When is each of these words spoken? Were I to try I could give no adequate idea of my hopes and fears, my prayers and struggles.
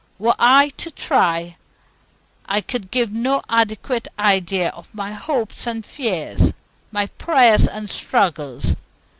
Were 0.17 0.33
I 0.39 0.69
to 0.77 0.89
try 0.89 1.57
I 2.47 2.59
could 2.59 2.89
give 2.89 3.11
no 3.11 3.43
adequate 3.47 4.07
idea 4.17 4.69
of 4.69 4.89
my 4.95 5.11
hopes 5.11 5.67
and 5.67 5.85
fears, 5.85 6.53
my 6.91 7.05
prayers 7.05 7.67
and 7.67 7.87
struggles. 7.87 8.75